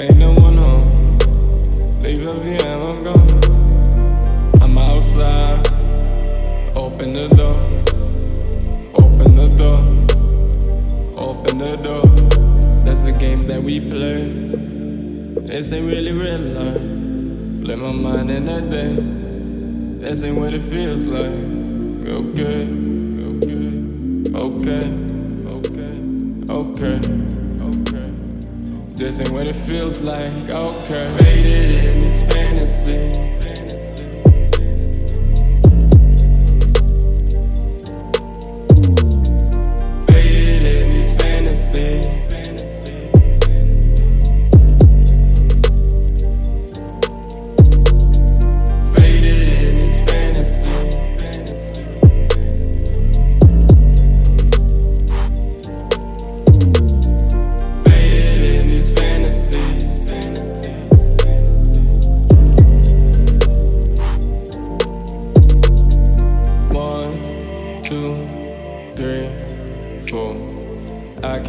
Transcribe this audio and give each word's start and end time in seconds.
Ain't 0.00 0.16
no 0.16 0.32
one 0.32 0.56
home. 0.56 1.18
Leave 2.00 2.26
a 2.26 2.32
VM, 2.32 2.80
I'm 2.88 3.04
gone. 3.04 4.62
I'm 4.62 4.78
outside. 4.78 5.60
Open 6.74 7.12
the 7.12 7.28
door. 7.28 7.60
Open 8.94 9.34
the 9.34 9.48
door. 9.60 9.80
Open 11.18 11.58
the 11.58 11.76
door. 11.76 12.06
That's 12.86 13.00
the 13.00 13.12
games 13.12 13.46
that 13.48 13.62
we 13.62 13.78
play. 13.78 14.30
This 15.46 15.70
ain't 15.70 15.86
really 15.86 16.12
real 16.12 16.38
life. 16.38 17.60
Flip 17.60 17.78
my 17.78 17.92
mind 17.92 18.30
in 18.30 18.46
that 18.46 18.70
day. 18.70 18.96
This 20.00 20.22
ain't 20.22 20.38
what 20.38 20.54
it 20.54 20.62
feels 20.62 21.08
like. 21.08 21.44
Okay, 22.06 22.64
okay, 23.36 23.66
okay, 24.34 24.86
okay, 25.46 26.98
okay. 26.98 27.39
This 29.00 29.18
ain't 29.18 29.30
what 29.30 29.46
it 29.46 29.54
feels 29.54 30.02
like. 30.02 30.30
Okay, 30.50 31.16
faded 31.20 31.84
in 31.86 32.02
this 32.02 32.22
fantasy. 32.30 33.59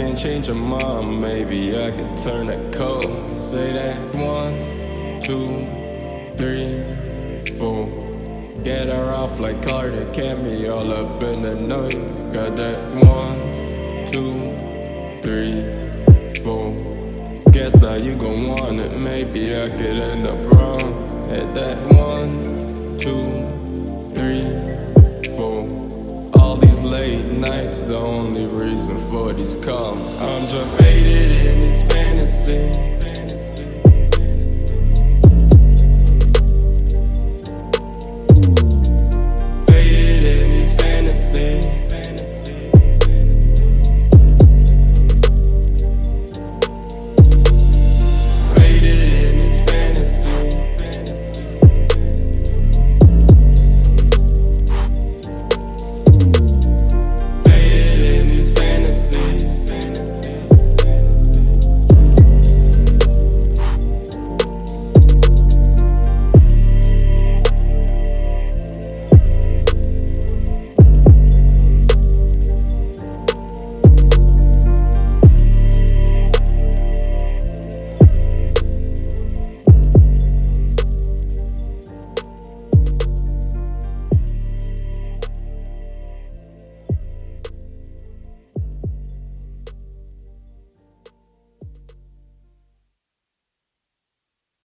Can't 0.00 0.18
change 0.18 0.46
your 0.46 0.56
mind, 0.56 1.20
maybe 1.20 1.76
I 1.78 1.90
can 1.90 2.16
turn 2.16 2.46
that 2.46 2.72
code. 2.72 3.42
Say 3.42 3.74
that 3.74 3.98
one, 4.14 5.20
two, 5.20 5.66
three, 6.36 7.44
four. 7.58 7.84
Get 8.64 8.88
her 8.88 9.12
off 9.12 9.38
like 9.38 9.62
Carter, 9.62 10.06
be 10.06 10.68
all 10.68 10.90
up 10.90 11.22
in 11.22 11.42
the 11.42 11.54
night. 11.54 12.32
Got 12.32 12.56
that 12.56 12.78
one, 13.04 13.38
two, 14.10 15.20
three, 15.20 15.68
four. 16.42 16.72
Guess 17.52 17.74
that 17.74 18.00
you 18.02 18.14
gon' 18.16 18.48
want 18.48 18.80
it, 18.80 18.96
maybe 18.98 19.54
I 19.54 19.68
could 19.68 19.98
end 20.12 20.24
up 20.24 20.42
wrong. 20.50 21.28
Hit 21.28 21.52
that 21.52 21.78
one, 21.92 22.96
two, 22.96 23.49
for 28.98 29.32
these 29.32 29.56
calls. 29.56 30.16
I'm 30.16 30.46
just 30.48 30.80
faded 30.80 31.46
in 31.46 31.60
this 31.60 31.82
fantasy. 31.84 33.19